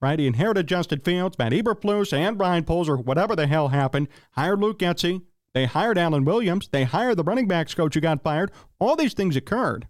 right? 0.00 0.18
He 0.18 0.26
inherited 0.26 0.66
Justin 0.66 1.00
Fields, 1.00 1.38
Matt 1.38 1.52
Eberflus, 1.52 2.12
and 2.12 2.40
Ryan 2.40 2.64
Poles, 2.64 2.88
or 2.88 2.96
whatever 2.96 3.36
the 3.36 3.46
hell 3.46 3.68
happened. 3.68 4.08
Hired 4.32 4.60
Luke 4.60 4.78
Getsy. 4.78 5.22
They 5.52 5.66
hired 5.66 5.98
Alan 5.98 6.24
Williams. 6.24 6.68
They 6.68 6.84
hired 6.84 7.16
the 7.16 7.22
running 7.22 7.46
backs 7.46 7.74
coach 7.74 7.94
who 7.94 8.00
got 8.00 8.22
fired. 8.22 8.50
All 8.80 8.96
these 8.96 9.14
things 9.14 9.36
occurred. 9.36 9.88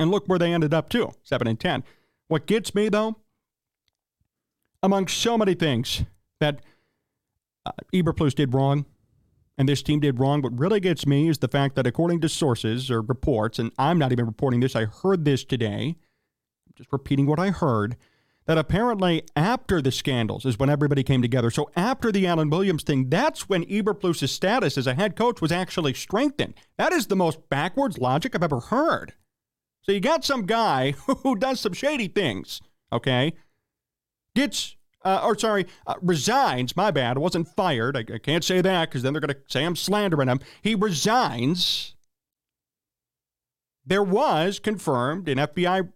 And 0.00 0.10
look 0.10 0.26
where 0.26 0.38
they 0.38 0.52
ended 0.52 0.72
up, 0.72 0.88
too 0.88 1.12
7 1.22 1.46
and 1.46 1.60
10. 1.60 1.84
What 2.28 2.46
gets 2.46 2.74
me, 2.74 2.88
though, 2.88 3.16
among 4.82 5.08
so 5.08 5.36
many 5.36 5.54
things 5.54 6.04
that 6.40 6.60
uh, 7.66 7.72
Eberflus 7.92 8.34
did 8.34 8.54
wrong 8.54 8.86
and 9.58 9.68
this 9.68 9.82
team 9.82 9.98
did 9.98 10.20
wrong, 10.20 10.40
what 10.40 10.58
really 10.58 10.78
gets 10.78 11.04
me 11.04 11.28
is 11.28 11.38
the 11.38 11.48
fact 11.48 11.74
that 11.74 11.86
according 11.86 12.20
to 12.20 12.28
sources 12.28 12.90
or 12.90 13.02
reports, 13.02 13.58
and 13.58 13.72
I'm 13.76 13.98
not 13.98 14.12
even 14.12 14.24
reporting 14.24 14.60
this, 14.60 14.76
I 14.76 14.84
heard 14.84 15.24
this 15.24 15.44
today, 15.44 15.96
just 16.76 16.92
repeating 16.92 17.26
what 17.26 17.40
I 17.40 17.50
heard, 17.50 17.96
that 18.46 18.56
apparently 18.56 19.24
after 19.36 19.82
the 19.82 19.92
scandals 19.92 20.46
is 20.46 20.58
when 20.58 20.70
everybody 20.70 21.02
came 21.02 21.20
together. 21.20 21.50
So 21.50 21.70
after 21.76 22.10
the 22.10 22.26
Alan 22.26 22.48
Williams 22.48 22.84
thing, 22.84 23.10
that's 23.10 23.48
when 23.48 23.64
Eberflus's 23.64 24.30
status 24.30 24.78
as 24.78 24.86
a 24.86 24.94
head 24.94 25.16
coach 25.16 25.42
was 25.42 25.52
actually 25.52 25.92
strengthened. 25.92 26.54
That 26.78 26.94
is 26.94 27.08
the 27.08 27.16
most 27.16 27.50
backwards 27.50 27.98
logic 27.98 28.34
I've 28.34 28.42
ever 28.42 28.60
heard. 28.60 29.12
So 29.82 29.92
you 29.92 30.00
got 30.00 30.24
some 30.24 30.46
guy 30.46 30.92
who 31.22 31.36
does 31.36 31.60
some 31.60 31.74
shady 31.74 32.08
things, 32.08 32.62
okay? 32.92 33.34
Gets, 34.34 34.76
uh, 35.04 35.20
or 35.24 35.38
sorry, 35.38 35.66
uh, 35.86 35.94
resigns. 36.02 36.76
My 36.76 36.90
bad. 36.90 37.16
I 37.16 37.20
wasn't 37.20 37.48
fired. 37.48 37.96
I, 37.96 38.00
I 38.00 38.18
can't 38.18 38.44
say 38.44 38.60
that 38.60 38.88
because 38.88 39.02
then 39.02 39.12
they're 39.12 39.20
going 39.20 39.34
to 39.34 39.40
say 39.48 39.64
I'm 39.64 39.76
slandering 39.76 40.28
him. 40.28 40.40
He 40.62 40.74
resigns. 40.74 41.94
There 43.84 44.02
was 44.02 44.58
confirmed 44.58 45.28
an 45.28 45.38
FBI 45.38 45.90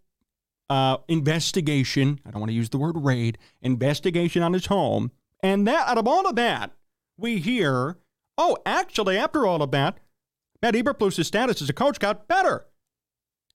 uh, 0.70 0.96
investigation. 1.08 2.20
I 2.24 2.30
don't 2.30 2.40
want 2.40 2.50
to 2.50 2.56
use 2.56 2.70
the 2.70 2.78
word 2.78 2.96
raid. 2.96 3.38
Investigation 3.60 4.42
on 4.42 4.54
his 4.54 4.66
home, 4.66 5.10
and 5.42 5.66
that 5.66 5.88
out 5.88 5.98
of 5.98 6.08
all 6.08 6.26
of 6.26 6.36
that, 6.36 6.72
we 7.18 7.38
hear, 7.38 7.98
oh, 8.38 8.56
actually, 8.64 9.18
after 9.18 9.46
all 9.46 9.62
of 9.62 9.70
that, 9.72 9.98
Matt 10.62 10.74
Eberflus's 10.74 11.26
status 11.26 11.60
as 11.60 11.68
a 11.68 11.74
coach 11.74 11.98
got 11.98 12.28
better. 12.28 12.66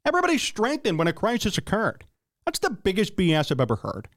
Everybody 0.05 0.37
strengthened 0.37 0.99
when 0.99 1.07
a 1.07 1.13
crisis 1.13 1.57
occurred. 1.57 2.05
That's 2.45 2.59
the 2.59 2.69
biggest 2.69 3.15
BS 3.15 3.51
I've 3.51 3.59
ever 3.59 3.77
heard. 3.77 4.07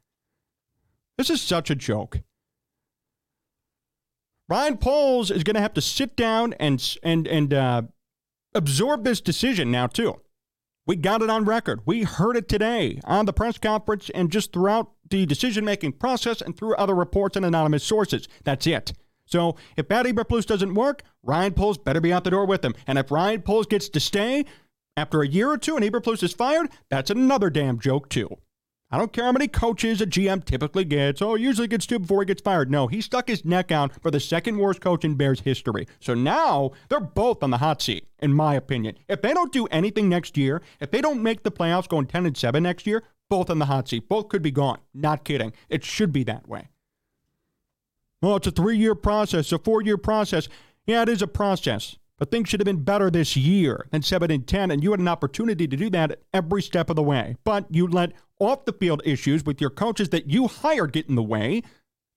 This 1.21 1.29
is 1.29 1.43
such 1.43 1.69
a 1.69 1.75
joke. 1.75 2.21
Ryan 4.49 4.79
Poles 4.79 5.31
is 5.31 5.45
going 5.45 5.55
to 5.55 5.61
have 5.61 5.75
to 5.75 5.83
sit 5.83 6.17
down 6.17 6.55
and 6.55 6.97
and 7.03 7.29
and 7.29 7.53
uh, 7.53 7.83
absorb 8.55 9.05
this 9.05 9.21
decision 9.21 9.71
now 9.71 9.87
too. 9.87 10.23
We 10.87 10.97
got 10.97 11.21
it 11.21 11.29
on 11.29 11.45
record. 11.45 11.81
We 11.85 12.05
heard 12.05 12.39
it 12.39 12.49
today 12.49 13.01
on 13.05 13.27
the 13.27 13.35
press 13.35 13.59
conference 13.59 14.09
and 14.15 14.33
just 14.33 14.55
throughout 14.55 14.93
the 15.11 15.27
decision 15.27 15.63
making 15.63 15.93
process 15.93 16.41
and 16.41 16.57
through 16.57 16.75
other 16.77 16.95
reports 16.95 17.37
and 17.37 17.45
anonymous 17.45 17.85
sources. 17.85 18.27
That's 18.45 18.67
it. 18.67 18.95
So 19.27 19.57
if 19.77 19.91
Matt 19.91 20.07
Eberflus 20.07 20.47
doesn't 20.47 20.73
work, 20.73 21.03
Ryan 21.23 21.53
Poles 21.53 21.77
better 21.77 22.01
be 22.01 22.15
out 22.15 22.25
the 22.25 22.31
door 22.31 22.47
with 22.47 22.65
him. 22.65 22.75
And 22.87 22.99
if 22.99 23.11
Ryan 23.11 23.43
Poles 23.43 23.67
gets 23.67 23.91
to 23.91 24.01
stay, 24.01 24.47
after 24.97 25.21
a 25.21 25.29
year 25.29 25.51
or 25.51 25.59
two 25.59 25.77
and 25.77 25.85
Eberflus 25.85 26.23
is 26.23 26.33
fired, 26.33 26.71
that's 26.89 27.11
another 27.11 27.51
damn 27.51 27.79
joke, 27.79 28.09
too. 28.09 28.39
I 28.93 28.99
don't 28.99 29.13
care 29.13 29.25
how 29.25 29.33
many 29.33 29.47
coaches 29.47 30.01
a 30.01 30.07
GM 30.07 30.45
typically 30.45 30.85
gets. 30.85 31.23
Oh, 31.23 31.37
usually 31.37 31.69
gets 31.69 31.87
two 31.87 32.01
before 32.01 32.23
he 32.23 32.27
gets 32.27 32.43
fired. 32.43 32.73
No, 32.73 32.89
he 32.89 33.01
stuck 33.01 33.29
his 33.29 33.45
neck 33.45 33.71
out 33.71 33.93
for 34.03 34.11
the 34.11 34.19
second 34.19 34.59
worst 34.59 34.81
coach 34.81 35.05
in 35.05 35.15
Bears 35.15 35.41
history. 35.41 35.87
So 36.01 36.13
now 36.15 36.73
they're 36.89 36.99
both 36.99 37.45
on 37.45 37.51
the 37.51 37.59
hot 37.59 37.81
seat, 37.81 38.09
in 38.19 38.33
my 38.33 38.57
opinion. 38.57 38.97
If 39.09 39.23
they 39.23 39.33
don't 39.33 39.53
do 39.53 39.67
anything 39.67 40.09
next 40.09 40.37
year, 40.37 40.61
if 40.81 40.91
they 40.91 41.01
don't 41.01 41.23
make 41.23 41.45
the 41.45 41.53
playoffs 41.53 41.89
going 41.89 42.07
10 42.07 42.27
and 42.27 42.37
7 42.37 42.63
next 42.63 42.85
year, 42.85 43.05
both 43.29 43.49
on 43.49 43.61
the 43.61 43.67
hot 43.67 43.89
seat. 43.89 44.09
Both 44.09 44.29
could 44.29 44.43
be 44.43 44.51
gone. 44.51 44.79
Not 44.93 45.25
kidding. 45.25 45.53
It 45.69 45.85
should 45.85 46.13
be 46.13 46.25
that 46.25 46.49
way. 46.49 46.69
Well, 48.21 48.37
it's 48.37 48.49
a 48.49 48.51
three 48.51 48.77
year 48.77 48.97
process, 48.97 49.53
a 49.53 49.59
four 49.59 49.83
year 49.83 49.97
process. 49.97 50.49
Yeah, 50.85 51.03
it 51.03 51.09
is 51.09 51.23
a 51.23 51.29
process. 51.29 51.97
But 52.21 52.31
things 52.31 52.51
should 52.51 52.61
have 52.61 52.67
been 52.67 52.85
better 52.85 53.11
this 53.11 53.35
year 53.35 53.87
than 53.91 54.03
7 54.03 54.31
and 54.31 54.47
10, 54.47 54.71
and 54.71 54.85
you 54.85 54.91
had 54.91 55.01
an 55.01 55.09
opportunity 55.09 55.67
to 55.67 55.77
do 55.77 55.89
that 55.89 56.21
every 56.35 56.61
step 56.61 56.91
of 56.91 56.97
the 56.97 57.03
way. 57.03 57.37
But 57.45 57.65
you 57.71 57.87
let 57.87 58.13
off 58.39 58.67
the 58.67 58.75
field 58.75 59.01
issues 59.07 59.43
with 59.47 59.59
your 59.59 59.71
coaches 59.71 60.11
that 60.11 60.29
you 60.29 60.47
hired 60.47 60.93
get 60.93 61.09
in 61.09 61.15
the 61.15 61.23
way. 61.23 61.63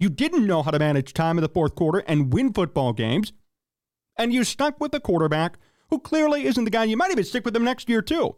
You 0.02 0.10
didn't 0.10 0.46
know 0.46 0.62
how 0.62 0.72
to 0.72 0.80
manage 0.80 1.14
time 1.14 1.38
in 1.38 1.42
the 1.42 1.48
fourth 1.48 1.76
quarter 1.76 2.00
and 2.00 2.34
win 2.34 2.52
football 2.52 2.92
games. 2.92 3.32
And 4.18 4.34
you 4.34 4.44
stuck 4.44 4.78
with 4.82 4.94
a 4.94 5.00
quarterback 5.00 5.58
who 5.90 6.00
clearly 6.00 6.48
isn't 6.48 6.66
the 6.66 6.70
guy. 6.70 6.84
You 6.84 6.98
might 6.98 7.12
even 7.12 7.24
stick 7.24 7.46
with 7.46 7.56
him 7.56 7.64
next 7.64 7.88
year, 7.88 8.02
too. 8.02 8.36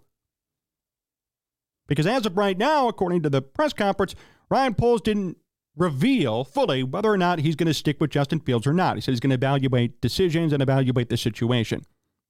Because 1.88 2.06
as 2.06 2.28
of 2.28 2.38
right 2.38 2.60
now, 2.60 2.88
according 2.88 3.24
to 3.24 3.30
the 3.30 3.42
press 3.42 3.74
conference, 3.74 4.14
Ryan 4.52 4.76
Poles 4.76 5.02
didn't 5.02 5.38
reveal 5.76 6.44
fully 6.44 6.84
whether 6.84 7.10
or 7.10 7.18
not 7.18 7.40
he's 7.40 7.56
going 7.56 7.68
to 7.68 7.74
stick 7.74 8.00
with 8.00 8.12
Justin 8.12 8.40
Fields 8.40 8.66
or 8.66 8.74
not. 8.74 8.96
He 8.96 9.02
said 9.02 9.12
he's 9.12 9.20
going 9.20 9.32
to 9.32 9.36
evaluate 9.36 10.02
decisions 10.02 10.54
and 10.54 10.62
evaluate 10.62 11.10
the 11.10 11.18
situation. 11.18 11.84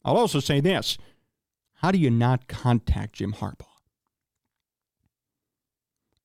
I'll 0.03 0.17
also 0.17 0.39
say 0.39 0.59
this 0.59 0.97
how 1.79 1.91
do 1.91 1.97
you 1.97 2.09
not 2.09 2.47
contact 2.47 3.13
Jim 3.13 3.33
Harbaugh? 3.33 3.65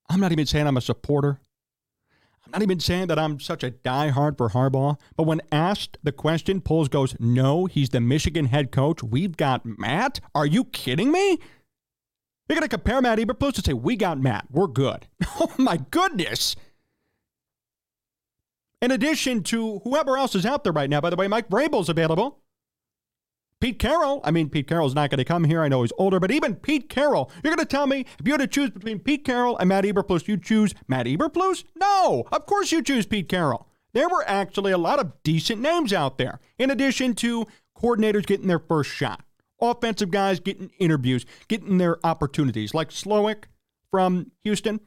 I'm 0.08 0.20
not 0.20 0.32
even 0.32 0.46
saying 0.46 0.66
I'm 0.66 0.76
a 0.76 0.82
supporter. 0.82 1.40
I'm 2.44 2.52
not 2.52 2.62
even 2.62 2.80
saying 2.80 3.08
that 3.08 3.18
I'm 3.18 3.38
such 3.38 3.62
a 3.62 3.70
diehard 3.70 4.36
for 4.36 4.48
Harbaugh, 4.48 4.98
but 5.16 5.22
when 5.24 5.40
asked 5.52 5.98
the 6.02 6.10
question, 6.10 6.60
Poles 6.60 6.88
goes, 6.88 7.14
No, 7.20 7.66
he's 7.66 7.90
the 7.90 8.00
Michigan 8.00 8.46
head 8.46 8.72
coach. 8.72 9.02
We've 9.02 9.36
got 9.36 9.64
Matt. 9.64 10.20
Are 10.34 10.46
you 10.46 10.64
kidding 10.64 11.12
me? 11.12 11.38
You're 12.48 12.56
going 12.56 12.62
to 12.62 12.68
compare 12.68 13.00
Matt 13.00 13.18
Eberflus 13.20 13.56
and 13.56 13.64
say, 13.64 13.72
We 13.72 13.94
got 13.94 14.18
Matt. 14.18 14.46
We're 14.50 14.66
good. 14.66 15.06
Oh, 15.42 15.50
my 15.56 15.78
goodness 15.90 16.54
in 18.82 18.90
addition 18.90 19.42
to 19.44 19.80
whoever 19.80 20.16
else 20.16 20.34
is 20.34 20.46
out 20.46 20.64
there 20.64 20.72
right 20.72 20.90
now. 20.90 21.00
By 21.00 21.10
the 21.10 21.16
way, 21.16 21.28
Mike 21.28 21.49
Vrabel's 21.49 21.88
available. 21.88 22.40
Pete 23.60 23.78
Carroll, 23.78 24.22
I 24.25 24.30
mean, 24.30 24.49
Pete 24.49 24.66
Carroll's 24.66 24.94
not 24.94 25.10
going 25.10 25.18
to 25.18 25.25
come 25.25 25.44
here. 25.44 25.60
I 25.60 25.68
know 25.68 25.82
he's 25.82 25.92
older, 25.99 26.18
but 26.18 26.30
even 26.30 26.54
Pete 26.54 26.88
Carroll, 26.88 27.30
you're 27.44 27.54
going 27.54 27.66
to 27.66 27.70
tell 27.70 27.87
me 27.87 28.06
if 28.18 28.26
you 28.26 28.32
had 28.32 28.40
to 28.40 28.46
choose 28.46 28.70
between 28.70 29.00
Pete 29.00 29.22
Carroll 29.22 29.58
and 29.58 29.68
Matt 29.68 29.84
Eberflus, 29.84 30.26
you 30.26 30.38
choose 30.38 30.72
Matt 30.88 31.04
Eberflus? 31.04 31.64
No, 31.78 32.25
of 32.32 32.46
course 32.46 32.72
you 32.72 32.82
choose 32.82 33.04
Pete 33.04 33.28
Carroll. 33.28 33.66
There 33.92 34.08
were 34.08 34.25
actually 34.26 34.72
a 34.72 34.78
lot 34.78 34.99
of 34.99 35.12
decent 35.25 35.60
names 35.60 35.92
out 35.92 36.16
there, 36.16 36.40
in 36.58 36.70
addition 36.70 37.14
to 37.16 37.46
coordinators 37.76 38.25
getting 38.25 38.46
their 38.46 38.58
first 38.58 38.90
shot, 38.90 39.25
offensive 39.60 40.10
guys 40.10 40.40
getting 40.40 40.70
interviews, 40.78 41.26
getting 41.49 41.76
their 41.76 41.99
opportunities, 42.06 42.72
like 42.72 42.88
Slowik 42.88 43.44
from 43.90 44.30
Houston. 44.42 44.80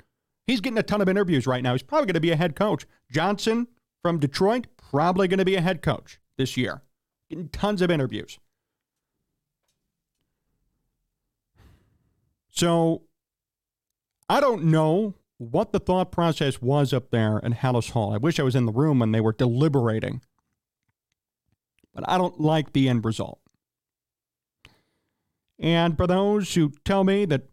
He's 0.47 0.61
getting 0.61 0.79
a 0.79 0.83
ton 0.83 1.01
of 1.01 1.07
interviews 1.09 1.45
right 1.45 1.61
now. 1.61 1.73
He's 1.73 1.83
probably 1.83 2.07
going 2.07 2.15
to 2.15 2.21
be 2.21 2.31
a 2.31 2.35
head 2.35 2.55
coach. 2.55 2.85
Johnson 3.11 3.67
from 4.03 4.19
Detroit, 4.19 4.67
probably 4.77 5.27
going 5.27 5.39
to 5.39 5.45
be 5.45 5.55
a 5.55 5.61
head 5.61 5.81
coach 5.81 6.19
this 6.37 6.55
year. 6.55 6.83
Getting 7.29 7.49
tons 7.49 7.81
of 7.81 7.89
interviews. 7.89 8.37
So 12.51 13.03
I 14.29 14.39
don't 14.39 14.65
know 14.65 15.15
what 15.37 15.71
the 15.71 15.79
thought 15.79 16.11
process 16.11 16.61
was 16.61 16.93
up 16.93 17.09
there 17.09 17.39
in 17.39 17.53
Halas 17.53 17.91
Hall. 17.91 18.13
I 18.13 18.17
wish 18.17 18.39
I 18.39 18.43
was 18.43 18.55
in 18.55 18.65
the 18.65 18.71
room 18.71 18.99
when 18.99 19.11
they 19.11 19.21
were 19.21 19.33
deliberating. 19.33 20.21
But 21.95 22.07
I 22.07 22.17
don't 22.17 22.39
like 22.39 22.73
the 22.73 22.89
end 22.89 23.05
result. 23.05 23.39
And 25.59 25.95
for 25.95 26.07
those 26.07 26.53
who 26.53 26.73
tell 26.83 27.03
me 27.03 27.25
that 27.25 27.43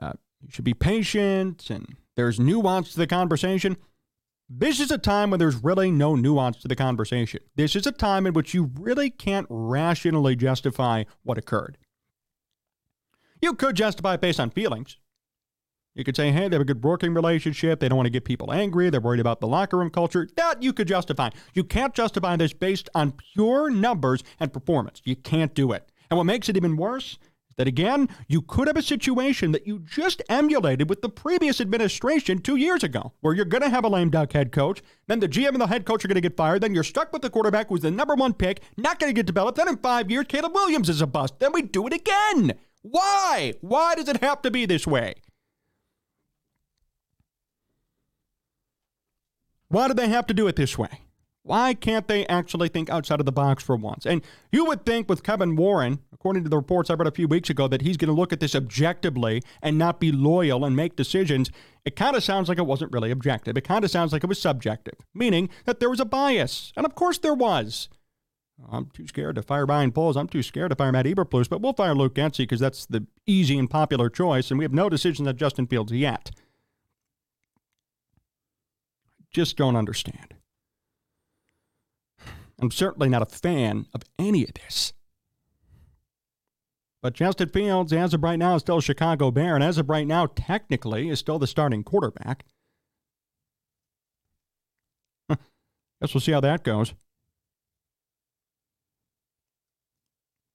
uh, 0.00 0.12
you 0.42 0.50
should 0.50 0.64
be 0.64 0.74
patient 0.74 1.70
and 1.70 1.96
there's 2.16 2.40
nuance 2.40 2.92
to 2.92 2.98
the 2.98 3.06
conversation, 3.06 3.76
this 4.48 4.78
is 4.78 4.90
a 4.90 4.98
time 4.98 5.30
when 5.30 5.40
there's 5.40 5.62
really 5.62 5.90
no 5.90 6.14
nuance 6.14 6.58
to 6.58 6.68
the 6.68 6.76
conversation. 6.76 7.40
This 7.56 7.74
is 7.74 7.86
a 7.86 7.92
time 7.92 8.26
in 8.26 8.32
which 8.32 8.54
you 8.54 8.70
really 8.78 9.10
can't 9.10 9.46
rationally 9.50 10.36
justify 10.36 11.04
what 11.24 11.38
occurred. 11.38 11.78
You 13.42 13.54
could 13.54 13.76
justify 13.76 14.14
it 14.14 14.20
based 14.20 14.40
on 14.40 14.50
feelings. 14.50 14.98
You 15.94 16.04
could 16.04 16.16
say, 16.16 16.30
hey, 16.30 16.48
they 16.48 16.54
have 16.54 16.60
a 16.60 16.64
good 16.64 16.84
working 16.84 17.14
relationship. 17.14 17.80
They 17.80 17.88
don't 17.88 17.96
want 17.96 18.06
to 18.06 18.10
get 18.10 18.24
people 18.24 18.52
angry. 18.52 18.90
They're 18.90 19.00
worried 19.00 19.20
about 19.20 19.40
the 19.40 19.46
locker 19.46 19.78
room 19.78 19.90
culture. 19.90 20.28
That 20.36 20.62
you 20.62 20.72
could 20.72 20.88
justify. 20.88 21.30
You 21.54 21.64
can't 21.64 21.94
justify 21.94 22.36
this 22.36 22.52
based 22.52 22.90
on 22.94 23.12
pure 23.12 23.70
numbers 23.70 24.22
and 24.38 24.52
performance. 24.52 25.00
You 25.04 25.16
can't 25.16 25.54
do 25.54 25.72
it. 25.72 25.90
And 26.10 26.18
what 26.18 26.24
makes 26.24 26.48
it 26.48 26.56
even 26.56 26.76
worse 26.76 27.18
that 27.56 27.66
again, 27.66 28.08
you 28.28 28.42
could 28.42 28.66
have 28.66 28.76
a 28.76 28.82
situation 28.82 29.52
that 29.52 29.66
you 29.66 29.78
just 29.78 30.22
emulated 30.28 30.88
with 30.88 31.02
the 31.02 31.08
previous 31.08 31.60
administration 31.60 32.38
two 32.38 32.56
years 32.56 32.84
ago, 32.84 33.12
where 33.20 33.34
you're 33.34 33.44
going 33.44 33.62
to 33.62 33.70
have 33.70 33.84
a 33.84 33.88
lame 33.88 34.10
duck 34.10 34.32
head 34.32 34.52
coach, 34.52 34.82
then 35.06 35.20
the 35.20 35.28
GM 35.28 35.48
and 35.48 35.60
the 35.60 35.66
head 35.66 35.86
coach 35.86 36.04
are 36.04 36.08
going 36.08 36.16
to 36.16 36.20
get 36.20 36.36
fired, 36.36 36.62
then 36.62 36.74
you're 36.74 36.84
stuck 36.84 37.12
with 37.12 37.22
the 37.22 37.30
quarterback 37.30 37.68
who's 37.68 37.80
the 37.80 37.90
number 37.90 38.14
one 38.14 38.34
pick, 38.34 38.60
not 38.76 38.98
going 38.98 39.10
to 39.10 39.18
get 39.18 39.26
developed, 39.26 39.56
then 39.56 39.68
in 39.68 39.76
five 39.78 40.10
years, 40.10 40.26
Caleb 40.28 40.54
Williams 40.54 40.88
is 40.88 41.00
a 41.00 41.06
bust. 41.06 41.38
Then 41.38 41.52
we 41.52 41.62
do 41.62 41.86
it 41.86 41.92
again. 41.92 42.52
Why? 42.82 43.54
Why 43.60 43.94
does 43.94 44.08
it 44.08 44.22
have 44.22 44.42
to 44.42 44.50
be 44.50 44.66
this 44.66 44.86
way? 44.86 45.14
Why 49.68 49.88
do 49.88 49.94
they 49.94 50.08
have 50.08 50.26
to 50.26 50.34
do 50.34 50.46
it 50.46 50.56
this 50.56 50.78
way? 50.78 51.00
Why 51.42 51.74
can't 51.74 52.08
they 52.08 52.26
actually 52.26 52.68
think 52.68 52.90
outside 52.90 53.20
of 53.20 53.26
the 53.26 53.32
box 53.32 53.62
for 53.62 53.76
once? 53.76 54.04
And 54.04 54.22
you 54.50 54.64
would 54.64 54.84
think 54.84 55.08
with 55.08 55.22
Kevin 55.22 55.54
Warren, 55.54 56.00
according 56.26 56.42
to 56.42 56.50
the 56.50 56.56
reports 56.56 56.90
I 56.90 56.94
read 56.94 57.06
a 57.06 57.12
few 57.12 57.28
weeks 57.28 57.50
ago, 57.50 57.68
that 57.68 57.82
he's 57.82 57.96
going 57.96 58.08
to 58.08 58.20
look 58.20 58.32
at 58.32 58.40
this 58.40 58.56
objectively 58.56 59.44
and 59.62 59.78
not 59.78 60.00
be 60.00 60.10
loyal 60.10 60.64
and 60.64 60.74
make 60.74 60.96
decisions. 60.96 61.52
It 61.84 61.94
kind 61.94 62.16
of 62.16 62.24
sounds 62.24 62.48
like 62.48 62.58
it 62.58 62.66
wasn't 62.66 62.90
really 62.90 63.12
objective. 63.12 63.56
It 63.56 63.60
kind 63.60 63.84
of 63.84 63.92
sounds 63.92 64.12
like 64.12 64.24
it 64.24 64.26
was 64.26 64.42
subjective, 64.42 64.96
meaning 65.14 65.48
that 65.66 65.78
there 65.78 65.88
was 65.88 66.00
a 66.00 66.04
bias. 66.04 66.72
And 66.76 66.84
of 66.84 66.96
course 66.96 67.18
there 67.18 67.32
was. 67.32 67.88
I'm 68.72 68.86
too 68.86 69.06
scared 69.06 69.36
to 69.36 69.42
fire 69.42 69.66
Ryan 69.66 69.92
Poles. 69.92 70.16
I'm 70.16 70.26
too 70.26 70.42
scared 70.42 70.70
to 70.70 70.74
fire 70.74 70.90
Matt 70.90 71.06
Eberflus, 71.06 71.48
but 71.48 71.60
we'll 71.60 71.74
fire 71.74 71.94
Luke 71.94 72.16
Getsy 72.16 72.38
because 72.38 72.58
that's 72.58 72.86
the 72.86 73.06
easy 73.24 73.56
and 73.56 73.70
popular 73.70 74.10
choice, 74.10 74.50
and 74.50 74.58
we 74.58 74.64
have 74.64 74.74
no 74.74 74.88
decisions 74.88 75.28
on 75.28 75.36
Justin 75.36 75.68
Fields 75.68 75.92
yet. 75.92 76.32
Just 79.30 79.56
don't 79.56 79.76
understand. 79.76 80.34
I'm 82.58 82.72
certainly 82.72 83.08
not 83.08 83.22
a 83.22 83.26
fan 83.26 83.86
of 83.94 84.02
any 84.18 84.42
of 84.42 84.54
this. 84.54 84.92
But 87.06 87.14
Justin 87.14 87.50
Fields, 87.50 87.92
as 87.92 88.14
of 88.14 88.24
right 88.24 88.36
now, 88.36 88.56
is 88.56 88.62
still 88.62 88.78
a 88.78 88.82
Chicago 88.82 89.30
Bear, 89.30 89.54
and 89.54 89.62
as 89.62 89.78
of 89.78 89.88
right 89.88 90.08
now, 90.08 90.26
technically, 90.26 91.08
is 91.08 91.20
still 91.20 91.38
the 91.38 91.46
starting 91.46 91.84
quarterback. 91.84 92.44
Guess 95.30 96.12
we'll 96.14 96.20
see 96.20 96.32
how 96.32 96.40
that 96.40 96.64
goes. 96.64 96.94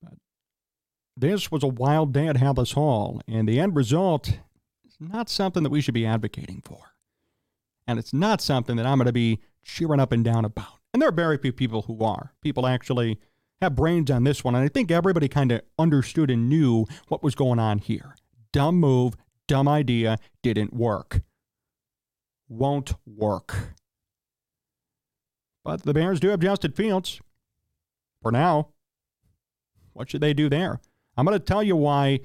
But 0.03 0.15
this 1.15 1.49
was 1.53 1.63
a 1.63 1.67
wild 1.67 2.11
day 2.11 2.27
at 2.27 2.35
Halas 2.35 2.73
Hall, 2.73 3.21
and 3.29 3.47
the 3.47 3.57
end 3.57 3.73
result 3.73 4.27
is 4.85 4.97
not 4.99 5.29
something 5.29 5.63
that 5.63 5.71
we 5.71 5.79
should 5.79 5.93
be 5.93 6.05
advocating 6.05 6.61
for. 6.65 6.79
And 7.87 7.97
it's 7.97 8.11
not 8.11 8.41
something 8.41 8.75
that 8.75 8.85
I'm 8.85 8.97
going 8.97 9.05
to 9.05 9.13
be 9.13 9.39
cheering 9.63 10.01
up 10.01 10.11
and 10.11 10.25
down 10.25 10.43
about. 10.43 10.81
And 10.93 11.01
there 11.01 11.07
are 11.07 11.13
very 11.13 11.37
few 11.37 11.53
people 11.53 11.83
who 11.83 12.03
are. 12.03 12.33
People 12.41 12.67
actually 12.67 13.21
have 13.61 13.75
brains 13.75 14.09
on 14.09 14.23
this 14.23 14.43
one. 14.43 14.55
And 14.55 14.63
I 14.63 14.67
think 14.67 14.91
everybody 14.91 15.27
kind 15.27 15.51
of 15.51 15.61
understood 15.77 16.31
and 16.31 16.49
knew 16.49 16.85
what 17.07 17.23
was 17.23 17.35
going 17.35 17.59
on 17.59 17.77
here. 17.77 18.15
Dumb 18.51 18.75
move, 18.75 19.15
dumb 19.47 19.67
idea, 19.67 20.17
didn't 20.41 20.73
work. 20.73 21.21
Won't 22.49 22.93
work. 23.05 23.75
But 25.63 25.83
the 25.83 25.93
Bears 25.93 26.19
do 26.19 26.29
have 26.29 26.39
Justin 26.39 26.71
Fields. 26.71 27.21
For 28.21 28.31
now. 28.31 28.69
What 29.93 30.09
should 30.09 30.21
they 30.21 30.33
do 30.33 30.49
there? 30.49 30.79
I'm 31.17 31.25
going 31.25 31.37
to 31.37 31.43
tell 31.43 31.63
you 31.63 31.75
why 31.75 32.21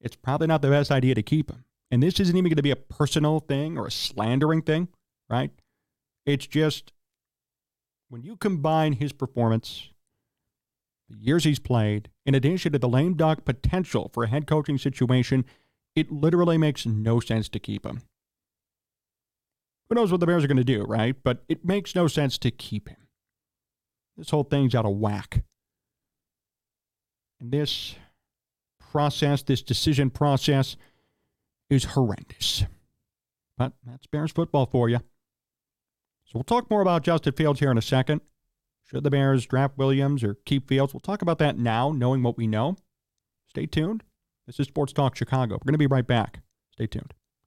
it's 0.00 0.16
probably 0.16 0.46
not 0.46 0.62
the 0.62 0.70
best 0.70 0.90
idea 0.90 1.14
to 1.14 1.22
keep 1.22 1.50
him. 1.50 1.64
And 1.90 2.02
this 2.02 2.18
isn't 2.20 2.36
even 2.36 2.48
going 2.48 2.56
to 2.56 2.62
be 2.62 2.70
a 2.70 2.76
personal 2.76 3.40
thing 3.40 3.78
or 3.78 3.86
a 3.86 3.90
slandering 3.90 4.62
thing, 4.62 4.88
right? 5.28 5.50
It's 6.24 6.46
just 6.46 6.92
when 8.08 8.22
you 8.22 8.36
combine 8.36 8.94
his 8.94 9.12
performance, 9.12 9.90
the 11.08 11.16
years 11.16 11.44
he's 11.44 11.58
played, 11.58 12.10
in 12.24 12.34
addition 12.34 12.72
to 12.72 12.78
the 12.78 12.88
lame 12.88 13.14
duck 13.14 13.44
potential 13.44 14.10
for 14.12 14.24
a 14.24 14.28
head 14.28 14.46
coaching 14.46 14.78
situation, 14.78 15.44
it 15.94 16.10
literally 16.10 16.58
makes 16.58 16.84
no 16.84 17.20
sense 17.20 17.48
to 17.50 17.58
keep 17.58 17.86
him. 17.86 18.02
Who 19.88 19.94
knows 19.94 20.10
what 20.10 20.20
the 20.20 20.26
Bears 20.26 20.42
are 20.42 20.48
going 20.48 20.56
to 20.56 20.64
do, 20.64 20.82
right? 20.82 21.14
But 21.22 21.44
it 21.48 21.64
makes 21.64 21.94
no 21.94 22.08
sense 22.08 22.38
to 22.38 22.50
keep 22.50 22.88
him. 22.88 23.08
This 24.16 24.30
whole 24.30 24.44
thing's 24.44 24.74
out 24.74 24.86
of 24.86 24.96
whack. 24.96 25.44
And 27.40 27.52
this 27.52 27.94
process, 28.80 29.42
this 29.42 29.62
decision 29.62 30.10
process, 30.10 30.76
is 31.70 31.84
horrendous. 31.84 32.64
But 33.58 33.72
that's 33.84 34.06
Bears 34.06 34.32
football 34.32 34.66
for 34.66 34.88
you. 34.88 34.98
So 36.24 36.32
we'll 36.34 36.44
talk 36.44 36.68
more 36.70 36.80
about 36.80 37.04
Justin 37.04 37.34
Fields 37.34 37.60
here 37.60 37.70
in 37.70 37.78
a 37.78 37.82
second. 37.82 38.20
Should 38.86 39.02
the 39.02 39.10
Bears 39.10 39.46
draft 39.46 39.76
Williams 39.76 40.22
or 40.22 40.36
keep 40.44 40.68
Fields? 40.68 40.94
We'll 40.94 41.00
talk 41.00 41.20
about 41.20 41.38
that 41.38 41.58
now, 41.58 41.90
knowing 41.90 42.22
what 42.22 42.36
we 42.36 42.46
know. 42.46 42.76
Stay 43.48 43.66
tuned. 43.66 44.04
This 44.46 44.60
is 44.60 44.68
Sports 44.68 44.92
Talk 44.92 45.16
Chicago. 45.16 45.54
We're 45.54 45.66
going 45.66 45.74
to 45.74 45.78
be 45.78 45.88
right 45.88 46.06
back. 46.06 46.40
Stay 46.72 46.86
tuned. 46.86 47.12